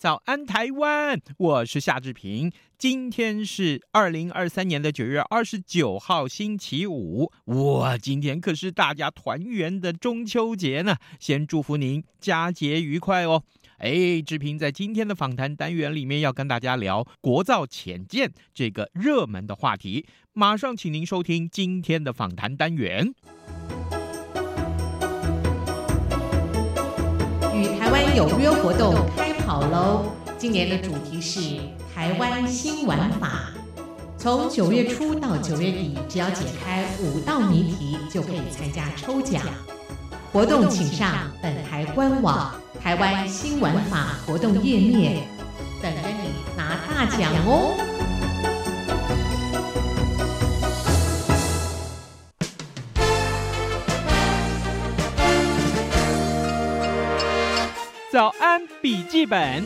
[0.00, 2.50] 早安台湾，我是夏志平。
[2.78, 7.30] 今天是二零二三年的九月二十九号，星期五。
[7.44, 10.96] 哇，今天可是大家团圆的中秋节呢！
[11.18, 13.42] 先祝福您佳节愉快哦。
[13.76, 20.06] 哎，志平在今天的访谈单元里面要跟大家聊国造潜舰这个热门的话题。
[20.32, 23.12] 马上请您收听今天的访谈单元。
[27.90, 30.06] 湾有约活动开跑喽！
[30.38, 31.40] 今年的主题是
[31.94, 33.50] 台湾新玩法。
[34.16, 39.42] 从九月初到九月底，只要解开五道谜题，就可以参加抽奖。
[40.32, 42.52] 活动请上本台官网。
[42.82, 45.28] 台湾新玩法活动页面，
[45.82, 47.99] 等着你拿大奖哦！
[58.12, 59.64] 早安笔记本。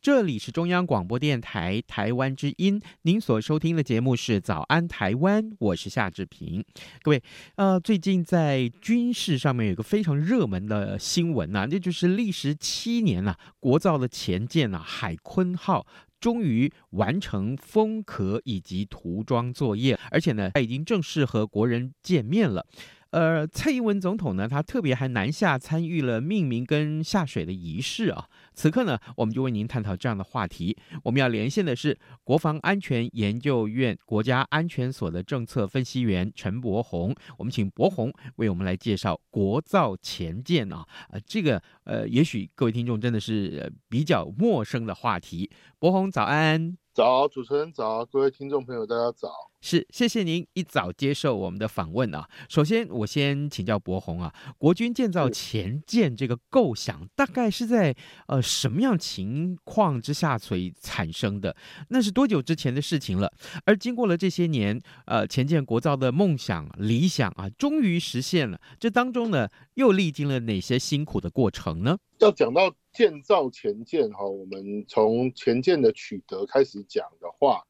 [0.00, 6.64] 这里是中央广播电台台湾之音，您所收听的节目是《早安台湾》，我是夏志平。
[7.02, 7.22] 各位，
[7.56, 15.86] 呃，最近在军事上面有个非常热门的新闻啊，那就是历时七年了，国造的前舰啊，海鲲号
[16.18, 22.66] 终于完成封壳以及涂装作业，而且呢，它已经正式和国人见面了。
[23.12, 28.26] 呃，蔡英文总统呢，他特别还南下参与了命名跟下水的仪式啊。
[28.54, 30.76] 此刻呢，我们就为您探讨这样的话题。
[31.04, 37.14] 我们要连线的是国防安全研究院国家安全所的政策分析员陈柏宏。
[37.36, 40.86] 我们请柏宏为我们来介绍国造前舰啊。
[41.10, 45.50] 呃，这个呃，也许各位听众真的是比较陌生的话题。
[45.78, 46.81] 柏宏早安。
[46.94, 49.30] 早，主持人早，各位听众朋友，大家早。
[49.62, 52.28] 是，谢谢您一早接受我们的访问啊。
[52.50, 61.56] 首先，我先请教柏宏啊，国军建造前舰这个构想，大概是在呃什么样情况之下所以产生的？
[61.88, 63.32] 那是多久之前的事情了？
[63.64, 68.60] 而经过了这些年，呃，前舰国造的梦想理想啊，终于实现了。
[68.78, 71.96] 这当中呢，又历经了哪些辛苦的过程呢？
[72.18, 72.70] 要讲到。
[72.92, 77.66] 建造前舰哈，我们从前舰的取得开始讲的话，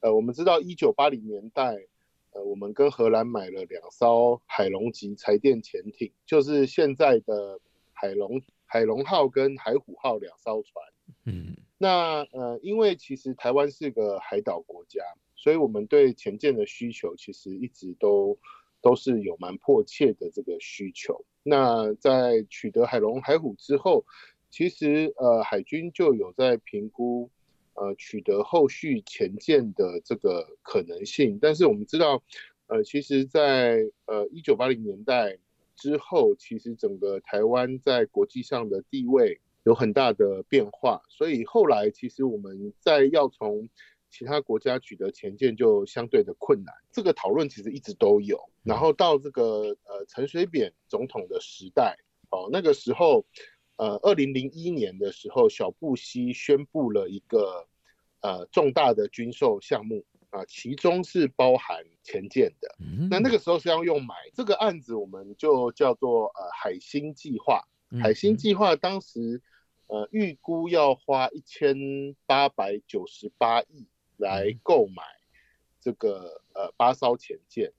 [0.00, 1.76] 呃，我们知道一九八零年代，
[2.32, 7.60] 呃，我们跟荷兰买了两艘海龙级柴电潜艇，就是现在的
[7.92, 10.84] 海龙海龙号跟海虎号两艘船。
[11.24, 15.00] 嗯，那呃，因为其实台湾是个海岛国家，
[15.36, 18.36] 所以我们对前舰的需求其实一直都
[18.80, 21.24] 都是有蛮迫切的这个需求。
[21.44, 24.04] 那在取得海龙、海虎之后，
[24.48, 27.28] 其实，呃，海军就有在评估，
[27.74, 31.38] 呃，取得后续潜舰的这个可能性。
[31.42, 32.22] 但是我们知道，
[32.68, 35.36] 呃，其实在，呃一九八零年代
[35.74, 43.68] 之后，其实整个台湾在国际上的地位有很大的变化，所以后来其实我们在要从
[44.10, 46.74] 其他国家取得前舰就相对的困难。
[46.92, 48.40] 这个讨论其实一直都有。
[48.62, 51.98] 然后到这个呃陈水扁总统的时代，
[52.30, 53.26] 哦，那个时候。
[53.76, 57.66] 呃，二零零一年的时候，小布希宣布了一个
[58.20, 62.74] 呃重大的军售项目啊，其中是包含潜舰的。
[63.10, 67.62] 那那个时候是要用买这个案子，我们就叫做呃海星计划。
[68.02, 69.42] 海星计划当时
[69.86, 73.86] 呃预估要花一千八百九十八亿
[74.16, 75.02] 来购买
[75.80, 77.72] 这个呃八艘潜舰。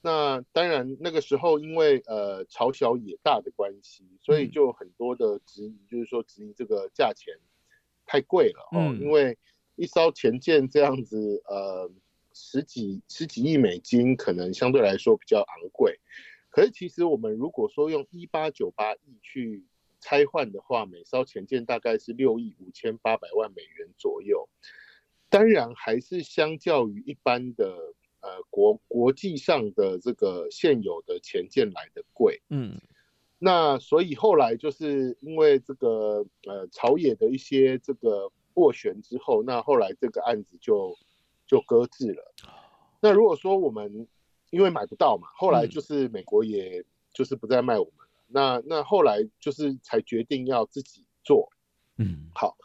[0.00, 7.34] 那当然，那个时候因为呃朝小野大的关系，所以就很多的质疑，就是说质疑这个价钱
[8.06, 8.94] 太贵了哦。
[9.00, 9.36] 因为
[9.74, 11.90] 一艘潜舰这样子，呃
[12.32, 15.98] 十几十几亿美金，可能相对来说比较昂贵。
[16.48, 19.64] 可是其实我们如果说用一八九八亿去
[20.00, 24.48] 拆换的话，每艘潜舰大概是六亿五千八百万美元左右。
[25.28, 27.94] 当然还是相较于一般的。
[28.20, 32.80] 呃，国国际上的这个现有的潜舰来的贵，嗯，
[33.38, 40.96] 那所以后来就是因为这个呃朝野的一些这个斡旋之后，那后来这个案子就
[41.46, 42.34] 就搁置了。
[43.00, 44.08] 那如果说我们
[44.50, 48.08] 因为买不到嘛，后来就是美国也就是不再卖我们了。
[48.26, 51.48] 嗯、那那后来就是才决定要自己做。
[51.98, 52.56] 嗯，好，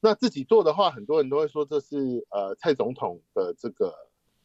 [0.00, 1.96] 那自己做的话，很多人都会说这是
[2.30, 3.94] 呃蔡总统的这个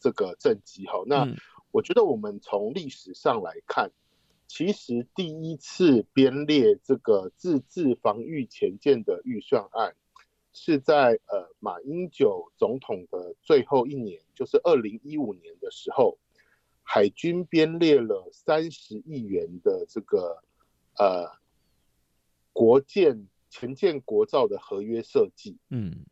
[0.03, 1.01] 这个政绩哈。
[1.07, 1.25] 那
[1.71, 3.89] 我觉得我们从历史上来看，
[4.47, 9.95] 其实第一次编列这个自治防御前舰的预算案，
[10.51, 16.17] 是在呃马英九总统的最后一年，就是二零一五年的时候，
[16.83, 20.43] 海军编列了三十亿元的这个
[20.99, 21.31] 呃
[22.51, 25.57] 国舰前舰国造的合约设计。
[25.69, 26.05] 嗯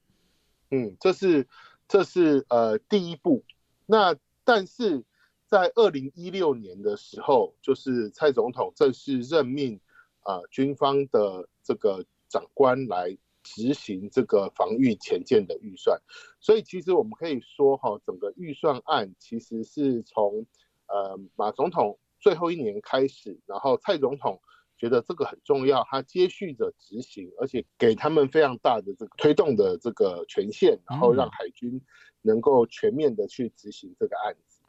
[0.72, 1.48] 嗯，这是
[1.88, 3.44] 这是呃第一步。
[3.92, 4.16] 那
[4.46, 5.04] 但是
[5.46, 9.80] 在二零一六年的时候，就是蔡总统正式任命
[10.22, 13.18] 啊、呃、军方的这个长官来。
[13.44, 16.00] 执行这个防御前舰的预算，
[16.40, 20.46] 所以其实我们可以说哈，整个预算案其实是从
[20.88, 24.40] 呃马总统最后一年开始，然后蔡总统
[24.78, 31.82] 觉得这个很重要，他接续着执行，而且给他们非常大的这个推动的这个权限，然后让海军
[32.22, 34.62] 能够全面的去执行这个案子。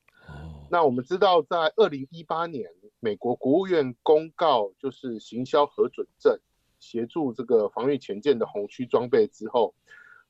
[0.71, 2.71] 那我们知道，在二零一八年，
[3.01, 6.39] 美国国务院公告就是行销核准证。
[6.79, 9.75] 协助这个防御前舰的红区装备之后，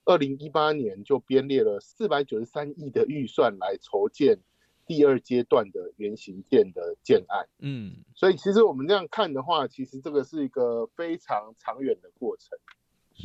[0.05, 4.39] 二零一八年就编列了四百九十三亿的预算来筹建
[4.87, 7.49] 第二阶段的原型舰的建案。
[7.61, 12.59] 嗯，所以其实我们这样看的话，其实这个是一个非常长远的过程。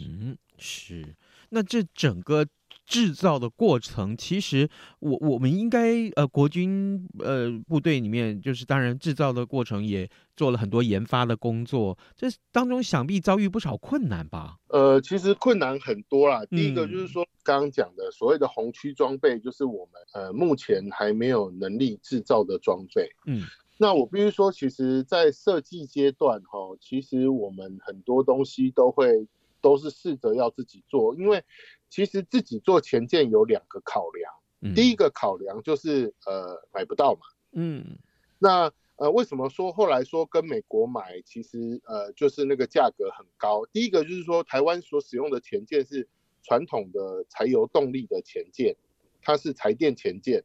[0.07, 1.15] 嗯，是。
[1.49, 2.45] 那这整个。
[2.87, 4.69] 制造的过程，其实
[4.99, 14.55] 我我们应该呃，国军呃部队里面，就是当然制造的过程也做了很多研发的工作，这当中想必遭遇不少困难吧？
[14.69, 16.45] 呃，其实困难很多啦。
[16.45, 23.09] 第一个就是说，刚刚讲的所谓的红区装备，就是我们呃目前还没有能力制造的装备。
[23.25, 23.43] 嗯，
[23.77, 29.27] 那我必须说，其实，在设计阶段哈，其实我们很多东西都会
[29.59, 31.43] 都是试着要自己做，因为。
[31.89, 37.21] 其实自己做前件有两个考量，嗯、第一个考量就是呃买不到嘛，
[37.53, 37.97] 嗯，
[38.39, 43.65] 那呃为什么说后来说跟美国买，其实呃就是那个价格很高。
[43.71, 46.07] 第一个就是说台湾所使用的前件是
[46.43, 48.75] 传统的柴油动力的前件，
[49.21, 50.43] 它是柴电前件。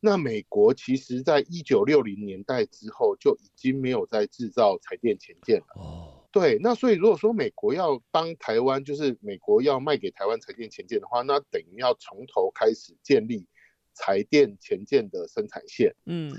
[0.00, 5.66] 那美国其实在一九六零年代之后就已经没有在制造柴电前件了。
[5.76, 6.21] 哦。
[6.32, 13.46] 对，那所以如果说美国要帮台湾，就是美国要卖给台湾柴电前舰的话，那等于要从头开始建立
[13.94, 15.94] 柴电前舰的生产线。
[16.06, 16.32] 嗯，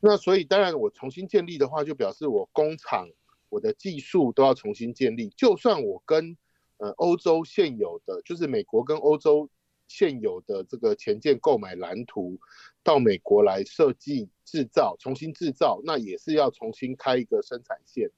[0.00, 3.06] 那所以当然我重新建立的话，就表示我工厂、
[3.50, 5.28] 我的技术都要重新建立。
[5.36, 6.34] 就算我跟
[6.78, 9.50] 呃欧洲现有的，就是美国跟欧洲
[9.88, 12.40] 现有的这个前舰购买蓝图，
[12.82, 18.10] 到美国来设计制造、重新制造，那也是要重新开一个生产线。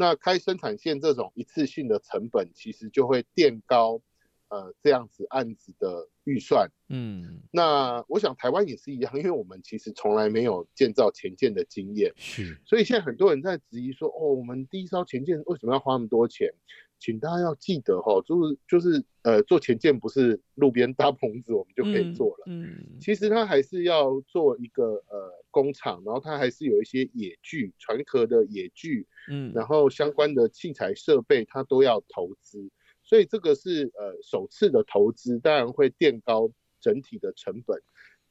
[0.00, 4.00] 那开生产线这种一次性的成本，其实就会垫高，
[4.46, 6.70] 呃，这样子案子的预算。
[6.88, 16.54] 嗯，那我想台湾也是一样，因为我们其实从来没有建造前舰的经验，是，所以现在很多人在质疑说，哦，我们第一艘前舰为什么要花那么多钱？
[17.00, 32.68] 请大家要记得哈，就是就是呃，做前件不是路边搭棚子我们就可以做了，嗯，嗯，其实它还是要做一个呃工厂，然后它还是有一些野具、船壳的野具，嗯，然后相关的器材设备它都要投资，
[33.02, 36.50] 所以这个是呃首次的投资，当然会垫高
[36.80, 37.80] 整体的成本。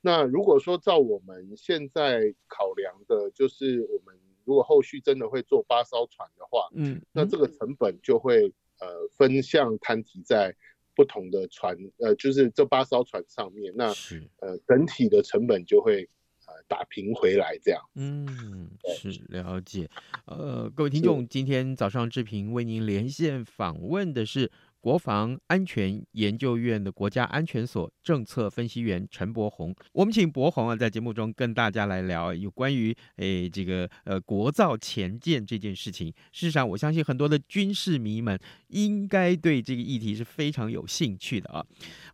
[0.01, 4.17] 那如果说照我们现在考量的，就是我们。
[4.47, 8.45] 如果后续真的会做八艘船的话，嗯，那这个成本就会
[8.79, 8.87] 呃
[9.17, 10.55] 分项摊提在
[10.95, 16.09] 不同的船，呃，就是这八艘船上面，那是呃整体的成本就会
[16.45, 17.81] 呃打平回来这样。
[17.95, 19.89] 嗯，是了解。
[20.25, 24.49] 呃，各位听众，今天早上志平为您连线访问的是。
[24.79, 36.07] 国防安全研究院的国家安全所政策分析员陈柏宏，我们请柏宏啊，在节目中跟大家来聊有关于诶这个呃国造前舰这件事情。
[36.31, 41.63] 事实上，我相信很多的军事迷们应该对这个议题是非常有兴趣的啊。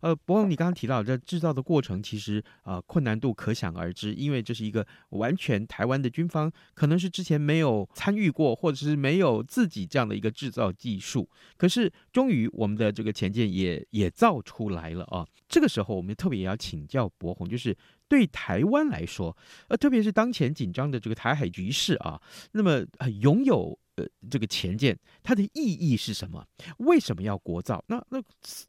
[0.00, 11.30] 呃，博宏，你刚刚提到这制造的过程，其实、呃、困难度可想而知，因为这是一个完全台湾的军方可能是之前没有参与过，或者是没有自己这样的一个制造技术。
[11.56, 12.66] 可是终于我。
[12.66, 15.24] 们的这个潜舰也也造出来了啊！
[15.46, 17.76] 这个时候，我们特别也要请教博宏，就是
[18.08, 19.36] 对台湾来说，
[19.68, 22.20] 呃，特别是当前紧张的这个台海局势啊，
[22.52, 26.44] 那么呃，拥有呃这个前舰，它的意义是什么？
[26.78, 27.82] 为什么要国造？
[27.88, 28.22] 那那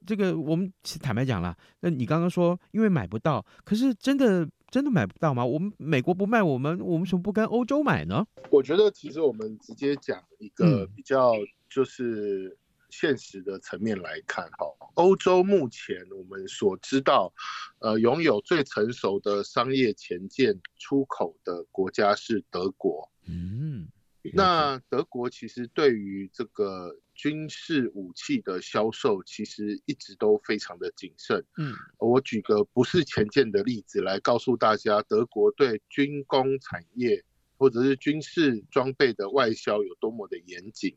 [0.05, 5.45] 这个我们坦白讲了，那你刚刚说因为买不到，可是真的真的买不到吗？
[5.45, 8.25] 我们美国不卖我们，我们为什么不跟欧洲买呢？
[8.49, 11.33] 我觉得其实我们直接讲一个比较
[11.69, 12.57] 就是
[12.89, 17.33] 现实的层面来看哈，欧洲目前我们所知道，
[17.79, 23.09] 呃，拥有最成熟的商业前舰出口的国家是德国。
[23.27, 23.87] 嗯，
[24.33, 31.45] 那德国其实对于这个军事武器的销售，其实一直都非常的谨慎。
[31.57, 37.23] 嗯，我举个不是前舰的例子来告诉大家，德国对军工产业。
[37.57, 40.93] 或者是军事装备的外销有多么的严谨？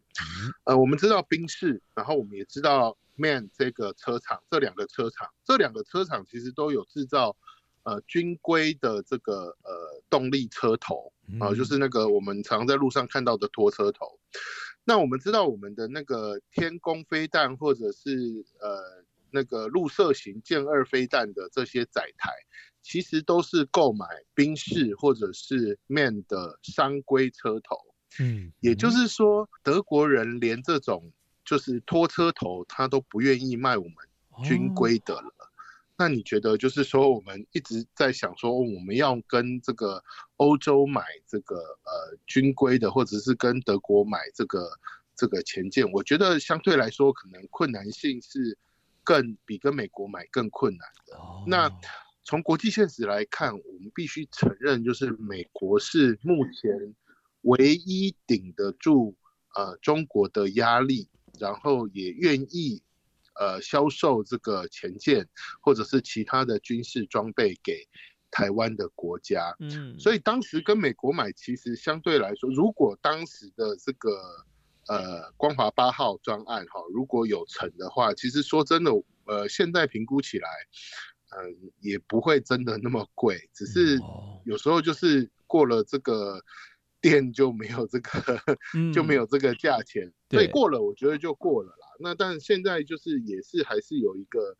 [0.64, 7.36] 呃，我们知道宾士，然后我们也知道 MAN 这个车厂，这两个车厂，这两个车厂其实都有制造
[7.88, 14.18] 呃军规的这个呃动力车头啊，就是那个我们常在路上看到的拖车头。
[14.84, 22.30] 那我们知道我们的那个天宫飞弹或者是呃那个陆射型剑二飞弹的这些载台。
[22.80, 27.76] 其实都是购买宾士或者是 MAN 的商规车头，
[28.18, 31.12] 嗯，也就是说，德国人连这种
[31.44, 33.94] 就是拖车头，他都不愿意卖我们
[34.42, 35.34] 军规的了。
[35.98, 40.00] 那你觉得，就是说，我们一直在想说，我们要跟这个
[40.36, 44.70] 欧洲买这个呃军规的，或者是跟德国买这个
[45.16, 48.56] 这个前舰，我觉得相对来说，可能困难性是
[49.02, 51.18] 更比跟美国买更困难的。
[51.48, 51.68] 那
[52.22, 56.94] 从国际现实来看，我们必须承认，就是美国是目前
[57.40, 59.16] 唯一顶得住
[59.56, 61.08] 呃中国的压力，
[61.40, 62.80] 然后也愿意
[63.38, 65.28] 呃销售这个潜舰
[65.60, 67.86] 或者是其他的军事装备给
[68.30, 69.54] 台湾的国家。
[69.60, 74.10] 嗯，所以当时跟美国买，其实相对来说，如果当时的这个
[74.88, 78.92] 呃光华八号专案哈，如果有成的话，其实说真的，
[79.26, 80.48] 呃，现在评估起来。
[81.30, 84.00] 嗯，也不会真的那么贵，只是
[84.46, 86.42] 有时候就是过了这个
[87.00, 88.38] 店就没有这个，
[88.74, 90.12] 嗯、 就没有这个价钱。
[90.30, 91.86] 所以过了，我觉得就过了啦。
[92.00, 94.56] 那但现在就是也是还是有一个，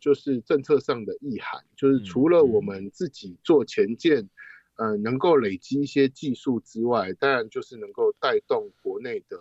[0.00, 4.28] 就是政策上的意涵，就是除了我们自己做潜舰，
[4.76, 9.38] 嗯、呃，能够累积一些技术之外，当然就是能够带动国内的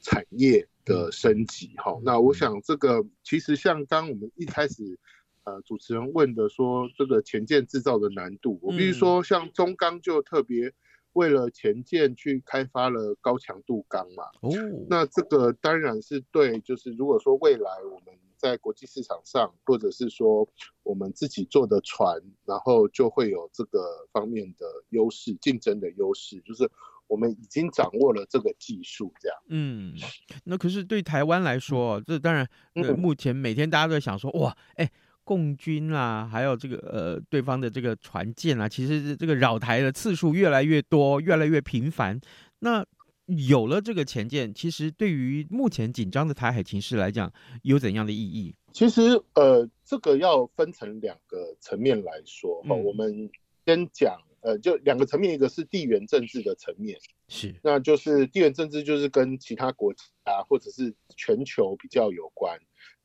[0.00, 1.72] 产业的升级。
[1.76, 4.98] 哈、嗯，那我想这个其实像刚我们一开始。
[5.42, 10.70] 呃，主持人问的说这个潜舰制造的难度，我必须说，像中钢就特别
[11.12, 14.24] 为了前舰去开发了高强度钢嘛。
[14.42, 14.50] 哦，
[14.88, 20.48] 那这个当然是对，就是如果说未来我们在国际市场上，或者是说
[20.82, 26.70] 我们自己做的船，然后就会有这个方面的优势，竞争的优势，就是
[27.06, 29.38] 我们已经掌握了这个技术，这样。
[29.48, 29.94] 嗯，
[30.44, 34.90] 那可是对台湾来说，这当然，呃，目前每天大家都在想说，哇，哎。
[35.30, 42.20] 共军啊，还有这个呃，对方的这个船舰啊，其实这个扰台的次数越来越多，越来越频繁。
[42.58, 42.84] 那
[43.26, 47.32] 有了这个前舰，其实对于目前紧张的台海情势来讲，
[47.62, 48.52] 有怎样的意义？
[48.72, 52.74] 其实呃，这个要分成两个层面来说哈。
[52.74, 53.30] 嗯、我们
[53.64, 62.58] 先讲呃，就两个层面，一个是地缘政治的层面，是，那就是地缘政治就是跟其他国家或者是全球比较有关。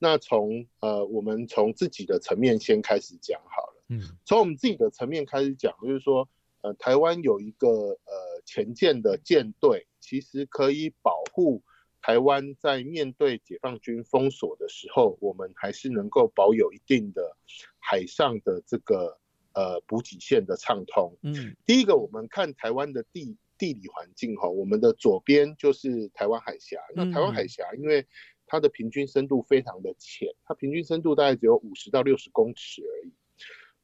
[0.05, 3.83] 那从呃，我们从自己的层面先开始讲好了。
[3.89, 6.29] 嗯，从我们自己的层面开始讲，就是说，
[6.61, 8.13] 呃，台湾有一个呃
[8.45, 11.63] 前舰的舰队，其实可以保护
[12.03, 17.35] 台湾在面对解放军封锁的时候，我们还是能够保有一定的
[17.79, 19.17] 海上的这个
[19.53, 21.17] 呃补给线的畅通。
[21.23, 26.77] 嗯，第一个，我们看台湾的地地理环境哈，我们的左边就是台湾海峡。
[26.93, 28.05] 那台湾海峡因为
[28.47, 33.11] 它的平均深度非常的浅，它平均深度大概只有五十到六十公尺而已。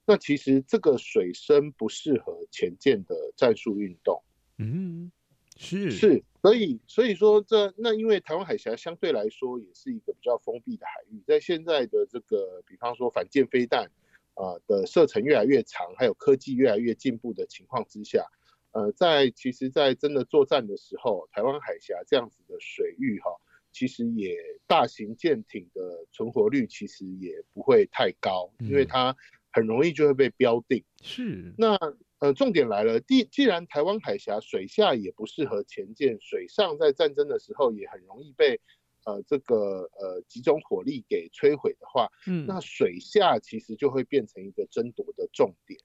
[0.06, 4.22] 那其实这个水深不适合潜舰的战术运动。
[4.58, 5.12] 嗯，
[5.56, 13.89] 是是，所以所以说这那因为台湾海峡相对来说也是一个比较封闭的海域，在现在的这个比方说反舰飞弹
[14.34, 18.25] 啊的射程越来越长，还有科技越来越进步的情况之下，
[18.72, 23.30] 呃，在其实，在真的作战的时候，台湾海峡这样子的水域哈。
[23.72, 24.38] 其实也
[24.68, 29.16] 大型舰艇的存活率其实也不会太高，因为它
[29.51, 30.84] 很容易就会被标定。
[31.01, 31.54] 是。
[31.58, 31.78] 那
[32.20, 38.60] 呃，重点来了，既既然台湾海峡水下也不适合前舰，水上在战争的时候也很容易被
[39.06, 45.80] 呃这个呃集中火力给摧毁的话，嗯，那水下其实就会变成一个争夺的重点。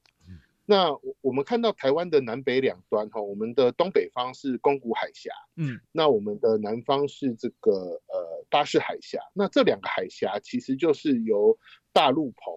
[0.69, 7.73] 那我们看到台湾的南北两端哈，我们的东北方是宫古海峡，嗯，那我们的南方是这个
[8.09, 9.21] 呃巴士海峡。
[9.33, 11.57] 那这两个海峡其实就是由
[11.93, 12.53] 大陆棚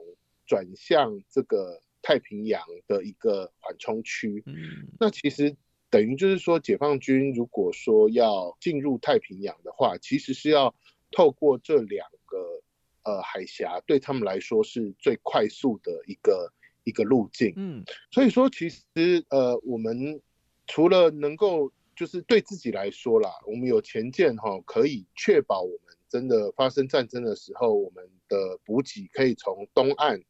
[0.48, 4.42] 转向这个太平洋的一个缓冲区。
[4.48, 4.56] 嗯，
[5.00, 5.56] 那其实
[5.92, 10.74] 等于就是说，解放军如果说要进入太平洋的话，其实是要
[11.12, 12.64] 透过这两个
[13.04, 16.52] 呃海峡，对他们来说是最快速的一个。
[16.84, 18.84] 一个路径，嗯，所以说其实
[19.30, 20.22] 呃，我们
[20.68, 30.22] 除了能够就是对自己来说啦，我们有前舰哈，可以确保我们真的发生战争的时候，我们的补给可以从东岸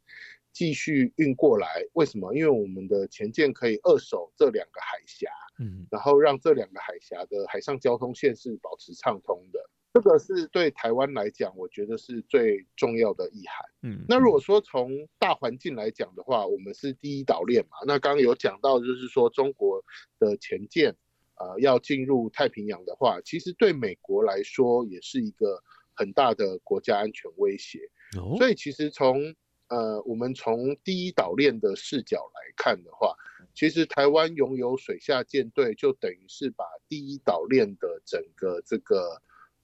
[0.52, 1.68] 继续运过来。
[1.94, 2.34] 为什么？
[2.34, 5.30] 因为我们的前舰可以扼守这两个海峡，
[5.60, 9.70] 嗯，然后让这两个海峡的海上交通线是保持畅通的。
[9.92, 13.66] 这个是对台湾来讲，我觉得是最重要的意涵。
[13.82, 17.78] 嗯，那如果说从大环境来讲的话，我们是第一岛链嘛。
[17.88, 19.84] 那刚刚有讲到，就是说中国
[20.20, 20.96] 的前舰，
[21.38, 25.64] 呃，要进入太平洋的话，其实对美国来说也是一个
[25.96, 27.80] 很大的国家安全威胁。
[28.16, 29.34] 哦，所以其实从
[29.70, 33.16] 呃，我们从第一岛链的视角来看的话，
[33.56, 39.20] 其实台湾拥有水下舰队，就等于是把第一岛链的整个这个。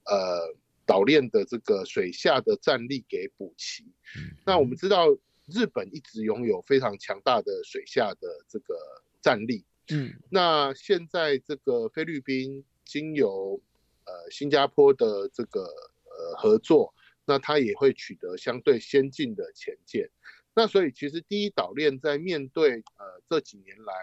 [0.05, 3.83] 呃，岛链的这个水下的战力给补齐。
[4.17, 4.37] 嗯。
[4.45, 5.07] 那我们知道，
[5.47, 8.75] 日本一直拥有非常强大的水下的这个
[9.21, 9.65] 战力。
[9.89, 10.13] 嗯。
[10.29, 13.59] 那现在这个菲律宾经由
[14.05, 16.93] 呃新加坡的这个呃合作，
[17.25, 20.09] 那它也会取得相对先进的前舰。
[20.53, 23.93] 那所以其实第一岛链在面对呃这几年来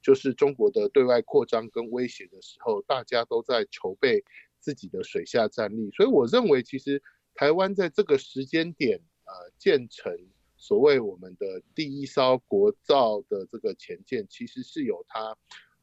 [0.00, 4.24] 就是中国的对外扩张跟威胁的时候，大家都在筹备。
[4.60, 7.02] 自己的水下战力，所以我认为，其实
[7.34, 10.12] 台湾在这个时间点，呃，建成
[10.56, 15.36] 所谓我们的第一艘国造的这个前舰，其实是有它，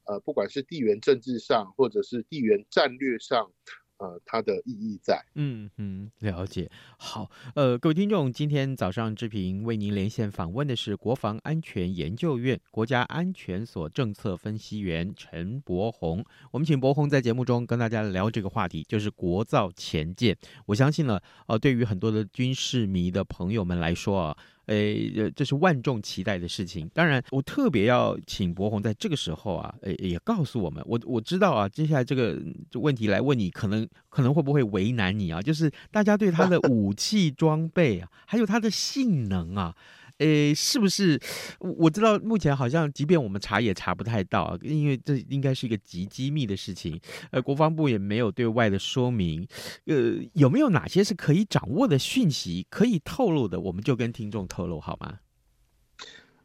[0.04, 3.52] 呃，不管是地缘政治上，或者是地缘战略上。
[3.98, 6.70] 呃，它的意义在，嗯嗯，了解。
[6.98, 16.24] 好，呃，各位听众，今天早上志平为您连线访问的是国防安全研究院国家安全所政策分析员陈柏宏。
[16.50, 20.36] 我们请柏宏在节目中跟大家聊这个话题，就是国造前舰。
[20.66, 24.36] 我相信呢，呃，对于很多的军事迷的朋友们来说啊。
[24.66, 26.88] 诶，这是万众期待的事情。
[26.94, 32.40] 当然，我特别要请博宏在这个时候啊，诶，也告诉我们，我我知道啊，接下来这个
[32.74, 35.40] 问题来问你，可能可能会不会为难你啊？
[35.40, 39.74] 就是大家对他的武器装备啊，还有他的性能啊。
[40.18, 41.20] 诶，是不是？
[41.60, 46.98] 我知道目前好像，即便我们查也查不太到，因为这应该是一个极机密的事情。
[47.30, 49.46] 呃，国防部也没有对外的说明。
[49.84, 53.60] 呃，有没有哪些是可以掌握的讯息，可以透露的？
[53.60, 55.18] 我们就跟听众透露好吗？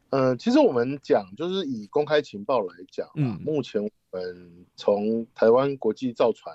[0.10, 6.54] 呃，其实我们讲，就是以公开情报来讲，嗯，目前我们从台湾国际造船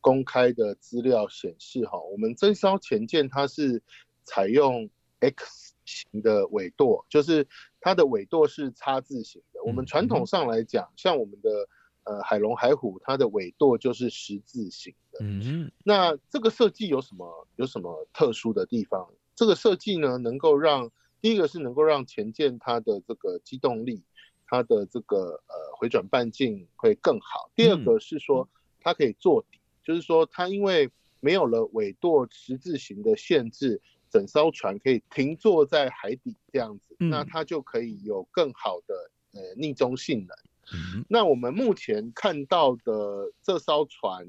[0.00, 3.82] 公开的资料显示，哈，我们这艘潜舰它是
[4.24, 4.88] 采用
[5.20, 5.75] X。
[5.86, 7.46] 型的尾舵，就是
[7.80, 9.62] 它的尾舵是叉字形的。
[9.64, 11.68] 我们传统上来讲，像我们的
[12.04, 15.20] 呃海龙、海虎，它的尾舵就是十字形的。
[15.22, 19.08] 嗯，那这个设计有什么有什么特殊的地方？
[19.34, 24.02] 这个设计呢，能够让第一个是能够让前舰它的这个机动力，
[24.46, 27.50] 它的这个呃回转半径会更好。
[27.54, 28.48] 第二个是说
[28.80, 33.80] 它可以坐底，就是说它因为没有了尾舵十字形的限制。
[34.10, 38.94] 整艘船可以停坐在海底这样子，嗯、那它就可以有更好的
[39.32, 40.36] 呃逆中性能。
[40.72, 44.26] 嗯、那我们目前看到的这艘船，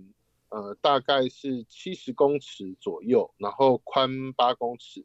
[0.50, 5.04] 呃，大概是七十公尺左右，然后宽八公尺，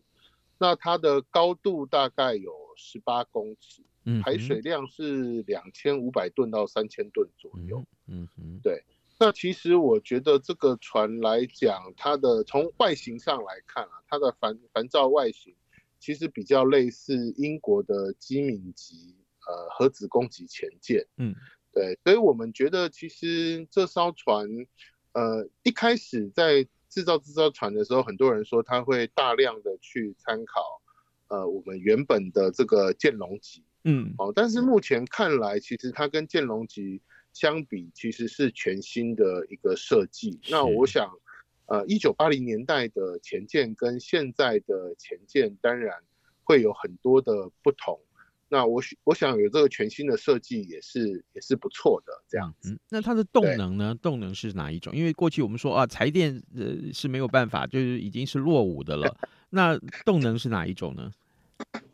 [0.58, 7.82] 那它的高度大概有十八公尺，嗯、排水量是两千五百吨到三千吨左右。
[8.08, 8.85] 嗯嗯，对。
[9.24, 15.54] 那其实我觉得这个船来讲，它的从外形上来看啊，它的帆帆罩外形
[16.00, 19.14] 其实比较类似英国的机敏级
[19.46, 21.06] 呃核子攻击潜舰。
[21.18, 21.32] 嗯，
[21.72, 24.48] 对，所以我们觉得其实这艘船
[25.12, 30.82] 呃一开始在制造这艘船的时候，很多人说它会大量的去参考
[31.28, 33.62] 呃我们原本的这个剑龙级。
[33.85, 37.00] 嗯，哦，但是目前看来，其实它跟剑龙级。
[37.33, 40.38] 相比其实是全新的一个设计。
[40.51, 41.11] 那我想，
[41.66, 45.97] 呃，一九八零年代的前舰跟现在的前舰当然
[46.45, 47.99] 会有很多的不同。
[48.49, 52.73] 那我我想有这个全新的设计也是也是不错的这样子。
[52.73, 53.97] 嗯，那它的动能呢？
[54.03, 54.95] 动能是哪一种？
[54.95, 59.16] 因为过去我们说啊，柴电呃是没有办法，就是已经是落伍的了。
[59.49, 61.11] 那动能是哪一种呢？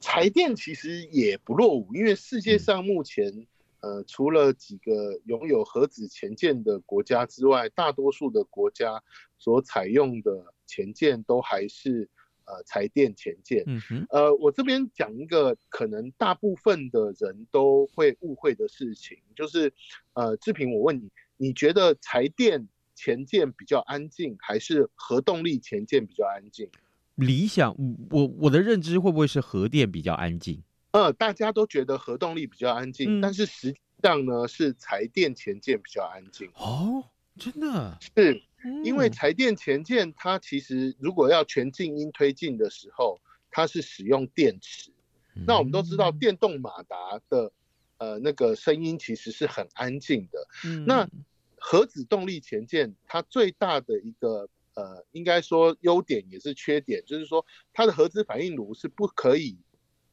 [0.00, 3.46] 柴电其实也不落伍，因为世界上目前，
[3.80, 9.02] 呃，除了几个拥有核子潜舰的国家之外，大多数的国家
[9.38, 12.08] 所采用的潜舰都还是
[12.44, 13.62] 呃柴电潜舰。
[13.66, 14.06] 嗯哼。
[14.10, 19.72] 呃，我这边讲一个可能大部分的人都会误会的事情，就是
[20.14, 26.68] 呃，志平，我问你，你觉得柴电潜舰比较安静，还是核动力潜舰比较安静？
[27.14, 27.76] 理想，
[28.10, 30.62] 我我的认知会不会是核电比较安静？
[30.90, 36.50] 呃，大家都觉得核动力比较安静，嗯、但是实际上呢，是柴电前舰比较安静。
[36.54, 37.04] 哦，
[37.38, 38.42] 真的是，
[38.84, 43.20] 因为柴电前舰它其实如果要全静音推进的时候，
[43.50, 44.90] 它是使用电池。
[45.34, 47.52] 嗯、那我们都知道，电动马达的
[47.98, 50.48] 呃那个声音其实是很安静的。
[50.64, 51.08] 嗯、那
[51.56, 54.48] 核子动力前舰它最大的一个。
[54.74, 59.58] 呃，应该说优点也是缺点，就是说它的核子反应炉是不可以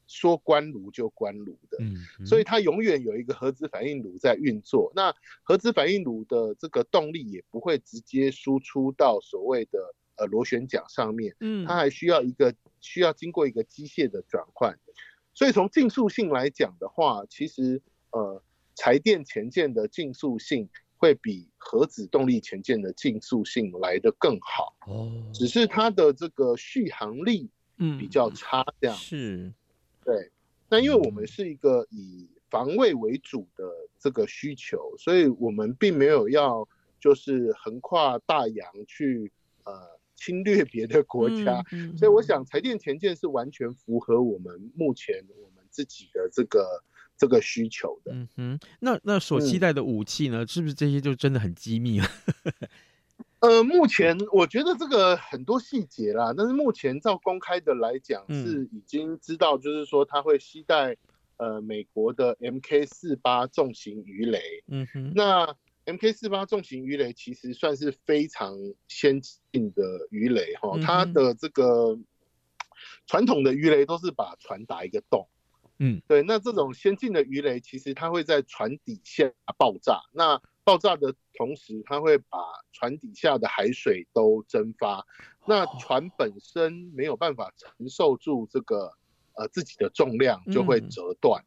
[0.08, 4.92] 说关炉就关炉的，嗯，嗯，所以它永远有一个核子反应炉在运作。
[4.96, 5.14] 那
[5.44, 9.80] 核子反应炉的这个动力也不会直接输出到所谓的
[10.18, 14.78] 呃螺旋桨上面，嗯，它还需要一个需要经过一个机械的转换。
[15.34, 18.42] 所以从竞速性来讲的话，其实呃
[18.76, 20.70] 柴电前舰的竞速性。
[20.98, 24.74] 会比核子动力前舰的竞速性来得更好。
[24.88, 27.50] 哦，只是它的这个续航力
[28.00, 29.54] 比较差，这样、嗯、是，
[30.06, 30.32] 对。
[30.70, 33.66] 那因为我们是一个以防卫为主的
[34.00, 36.66] 这个需求，所以我们并没有要
[37.00, 39.30] 就是横跨大洋去
[39.66, 39.74] 呃
[40.16, 46.82] 侵略别的国家，嗯嗯、所以我想柴电前舰是完全符合我们目前我们自己的这个。
[47.18, 50.44] 这个需求的，嗯哼，那那所期待的武器呢？
[50.44, 52.08] 嗯、是不是这些就真的很机密了？
[53.46, 60.98] 呃，目前我觉得这个很多细节啦，但是目前照公开的来讲，是已经知道，就是说它会携带
[61.38, 65.56] 呃美国的 MK 四八重型鱼雷，嗯哼，那
[65.86, 72.00] MK 四八重型鱼雷其实算是非常先进的鱼雷哈，它的这个
[73.06, 75.28] 传统的鱼雷都是把船打一个洞。
[75.78, 80.00] 嗯，对，那这种先进的鱼雷，其实它会在船底下爆炸。
[80.14, 82.40] 那爆炸的同时，它会把
[82.74, 85.06] 船底下的海水都蒸发。
[85.48, 88.92] 那船本身没有办法承受住这个
[89.36, 91.46] 呃自己的重量，就会折断。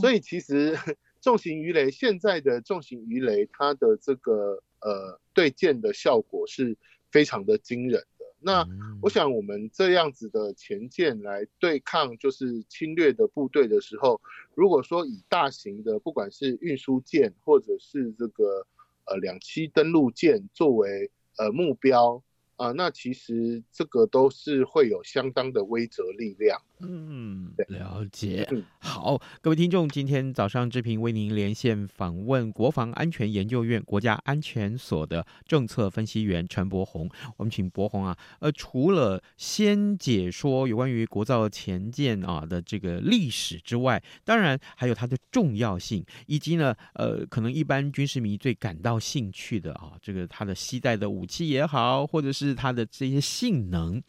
[0.00, 0.76] 所以其实
[1.20, 6.76] 重型鱼雷现在的重型鱼雷，它的这个呃对舰的效果是
[7.10, 8.04] 非常的惊人。
[8.42, 8.66] 那
[9.00, 14.20] 我想，我们这样子的前舰来对抗就是侵略的部队的时候，
[14.54, 18.66] 如果说以大型的，不管是运输舰或者是这个
[19.06, 22.22] 呃两栖登陆舰作为呃目标。
[22.56, 26.62] 啊，那其实这个都是会有相当的威慑力量。
[26.84, 28.46] 嗯，了解。
[28.50, 37.08] 嗯、好，各位听众，今天早上志平为您连线访问国防安全研究院国家安全所的政策分析员陈柏宏。
[37.36, 54.02] 我们请柏宏啊，呃，除了先解说有关于国造前舰啊的这个历史之外，当然还有它的重要性，以及呢，呃，可能一般军事迷最感到兴趣的啊，这个它的携带的武器也好，或者是它的这些性能，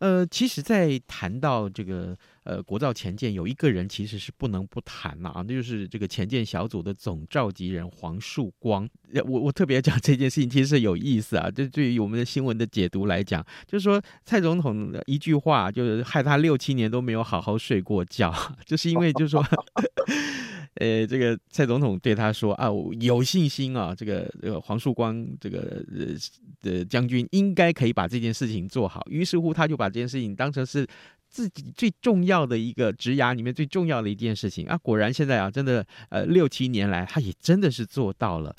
[0.00, 2.17] 呃，其实，在谈到这个
[2.48, 8.88] 呃国造前舰，有一个人其实是不能不谈了啊，那就是这个前舰小组的总召集人黄树光。
[9.26, 11.50] 我我特别讲这件事情，其实是有意思啊。
[11.50, 18.34] 就对于我们的新闻的解读来讲，就是说蔡总统的一句话，就是害他六七年都没有好好睡过觉，
[18.64, 19.44] 就是因为就是说。
[20.74, 26.14] 呃，这个蔡总统对他说啊，我有信心啊，这个这个黄树光这个呃
[26.60, 29.04] 的将军应该可以把这件事情做好。
[29.10, 30.86] 于是乎，他就把这件事情当成是
[31.28, 34.76] 自己最重要的一个职涯里面最重要的一件事情啊。
[34.78, 38.54] 果然，现在啊，真的呃六七年来，他也真的是做到了。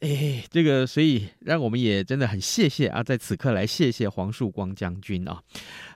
[0.00, 5.42] 哎，这个，所以让我们也真的很谢谢啊，在此刻来谢谢黄树光将军啊。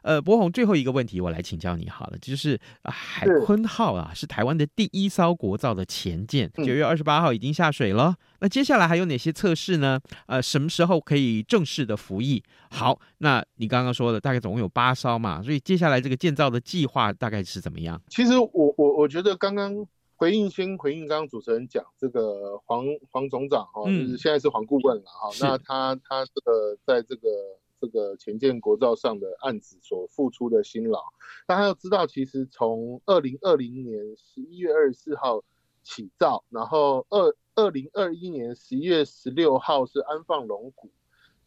[0.03, 8.14] 呃，博宏，最后一个问题我来请教你好了，就是海鲲号啊，是台湾的第一艘国造的前舰，九月二十八号已经下水了。
[8.40, 9.99] 那接下来还有哪些测试呢？
[10.27, 12.43] 呃，什么时候可以正式的服役？
[12.69, 17.99] 好，那你刚刚说的大概总共有八艘嘛，所以接下来这个建造的计划大概是怎么样？
[18.11, 19.87] 其实我我我觉得刚刚。
[20.25, 25.29] 回应先回应刚刚主持人讲这个黄黄总长哈，就是现在是黄顾问了哈。
[25.29, 27.29] 嗯、那他他这个在这个
[27.79, 30.99] 这个前建国造上的案子所付出的辛劳，
[31.47, 35.45] 大家要知道，其实从二零二零年十一月二十四号
[35.83, 40.91] 起造，然后二二零二一年十一月十六号是安放龙骨，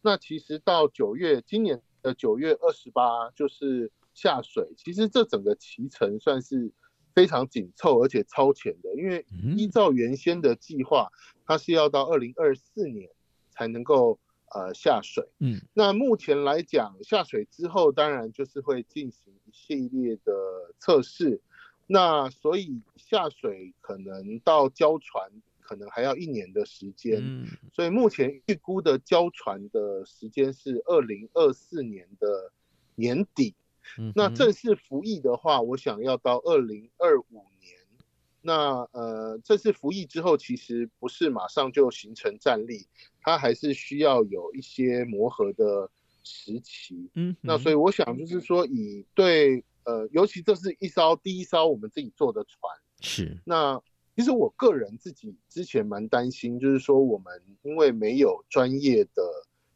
[0.04, 3.92] 那其实到九月今年的九月二十八就是。
[4.14, 6.72] 下水，其实这整个期程算是
[7.18, 9.26] 非常紧凑而且超前的，因为
[9.58, 11.12] 依照原先的计划，
[11.48, 13.10] 它是要到二零二四年
[13.50, 14.20] 才能够
[14.54, 15.28] 呃下水。
[15.40, 20.32] 嗯，那目前来讲，下水之后当然就是会进行一系列的
[20.78, 21.42] 测试，
[21.88, 25.32] 那所以下水可能到交船。
[25.60, 32.54] 可能还要一年的时间，嗯，所以目前预估的交船的时间是二零二四年的
[32.96, 33.54] 年底。
[33.98, 37.76] 嗯，那正式服役的话，我想要到二零二五年。
[38.42, 42.88] 那呃，正式服役之后，其实不是马上就形成战力，
[43.22, 45.90] 它还是需要有一些磨合的
[46.24, 47.10] 时期。
[47.16, 52.60] 嗯，那所以我想就是说，以对呃，尤其这是一艘第一艘我们自己做的船，
[53.02, 53.82] 是那。
[54.16, 59.22] 其实我个人自己之前蛮担心，就是说我们因为没有专业的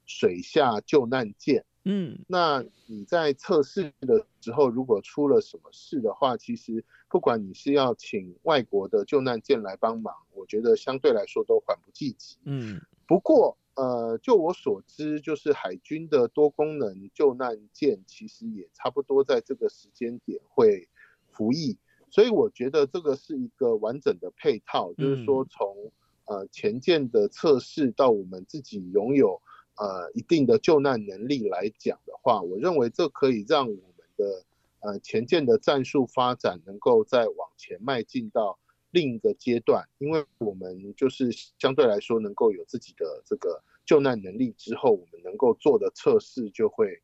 [0.08, 12.80] 水下救难舰，嗯，那你在测试的时候，如果出了什么事的话，其实不管你是要请外国的救难舰来帮忙，我觉得相对来说都缓不济急，嗯。
[13.08, 20.88] 不过，呃，就我所知，就是海军的多功能救难舰其实也差不多在这个时间点会
[21.32, 21.78] 服役。
[22.10, 25.92] 所以我觉得这个是一个完整的配套，就是说从
[26.26, 29.42] 呃前舰的测试到我们自己拥有
[29.76, 34.46] 呃一定的救难能力来讲的话，我认为这可以让我们的
[34.80, 38.60] 呃前舰的战术发展能够再往前迈进到
[38.92, 47.02] 另一个阶段，因为我们就是相对来说能够有自己的这个救难能力之后，我们能够做的测试就会。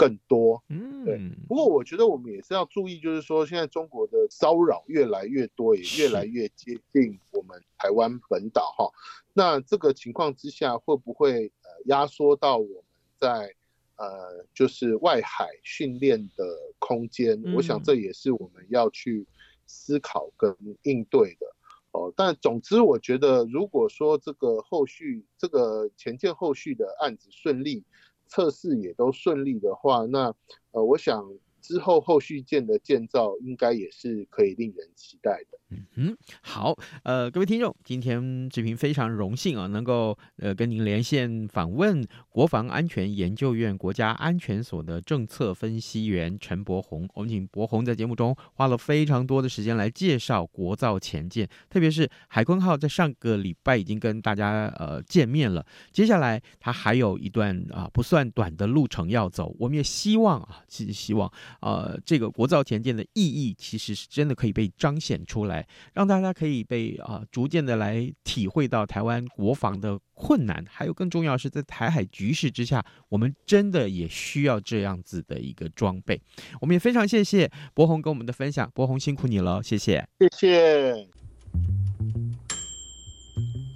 [0.00, 1.20] 更多，嗯，对。
[1.46, 8.90] 不过我觉得我们也是要注意，就是说现在中国的骚扰越来越多，也越来越接近我们台湾本岛哈。
[9.34, 12.84] 那这个情况之下，会不会呃压缩到我们
[13.18, 13.54] 在
[13.96, 16.44] 呃就是外海训练的
[16.78, 17.38] 空间？
[17.54, 19.26] 我想这也是我们要去
[19.66, 21.46] 思考跟应对的
[21.92, 22.10] 哦。
[22.16, 27.84] 但总之，我觉得如果说这个后续这个前件后续的案子顺利。
[28.30, 30.34] 测试也都顺利的话，那
[30.70, 31.22] 呃，我想
[31.60, 35.59] 之后后续舰的建造应该也是可以令人期待的。
[35.94, 47.08] 嗯，好，呃，各位听众，今天志平非常荣幸啊，能够呃跟您连线访问国防安全研究院国家安全所的政策分析员陈柏宏。
[47.14, 59.54] 我们请柏宏在节目中花了非常多的时间来介绍国造前舰，特别是海鲲号在上个礼拜已经跟大家呃见面了，接下来它还有一段啊、不算短的路程要走。
[59.58, 61.30] 我们也希望啊，其实希望
[61.60, 65.59] 呃这个国造前舰的意义其实是真的可以被彰显出来。
[65.92, 76.20] 让大家可以被啊逐渐的来体会到台湾国防的困难，还有更重要是在台海局势之下，我们真的也需要这样子的一个装备。
[76.60, 81.08] 我们也非常谢谢博宏跟我们的分享，博宏辛苦你了，谢谢，谢谢。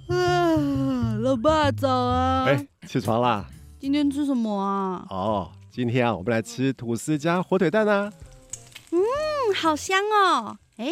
[0.07, 2.45] 啊，老爸早啊！
[2.45, 3.49] 哎，起床啦！
[3.79, 5.05] 今天吃什么啊？
[5.09, 8.13] 哦，今天啊，我们来吃吐司加火腿蛋啊。
[8.91, 8.99] 嗯，
[9.55, 10.57] 好香哦。
[10.77, 10.91] 哎。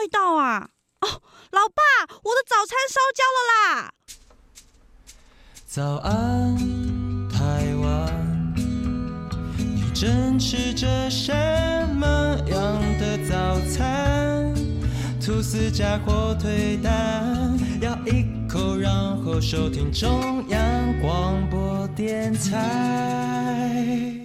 [0.00, 0.70] 味道啊？
[1.00, 1.08] 哦，
[1.50, 1.82] 老爸，
[2.22, 3.92] 我的早餐烧焦了啦！
[5.66, 6.56] 早安，
[7.28, 8.54] 台湾，
[9.58, 11.30] 你正吃着什
[11.94, 12.06] 么
[12.48, 14.54] 样的早餐？
[15.20, 18.90] 吐司加火腿蛋，咬一口，然
[19.22, 24.19] 后收听中央广播电台。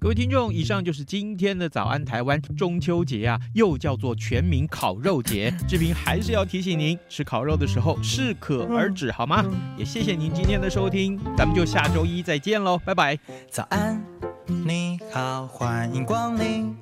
[0.00, 2.40] 各位听众，以上就是今天的早安台湾。
[2.56, 5.54] 中秋节啊，又叫做全民烤肉节。
[5.68, 9.44] 志平还是要提醒您，吃烤肉的时候适可而止，好吗？
[9.76, 13.18] 也谢谢您今天的收听，咱们就下周一再见喽，拜拜。
[13.50, 14.02] 早安，
[14.46, 16.74] 你好，欢迎光临。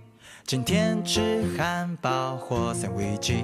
[0.45, 3.35] 今天吃汉堡或三明治，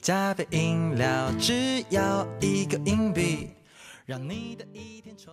[0.00, 3.50] 加杯饮料只要一个硬币，
[4.06, 5.32] 让你的一天充。